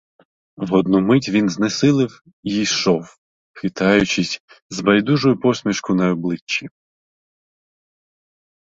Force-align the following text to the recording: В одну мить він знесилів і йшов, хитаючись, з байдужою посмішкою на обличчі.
В 0.57 0.73
одну 0.73 0.99
мить 1.01 1.29
він 1.29 1.49
знесилів 1.49 2.23
і 2.43 2.61
йшов, 2.61 3.15
хитаючись, 3.53 4.41
з 4.69 4.79
байдужою 4.81 5.39
посмішкою 5.39 5.97
на 5.99 6.11
обличчі. 6.11 6.69